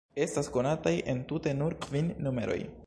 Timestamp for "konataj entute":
0.55-1.55